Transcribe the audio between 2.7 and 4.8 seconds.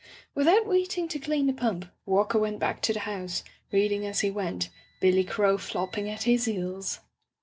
to the house, reading as he went,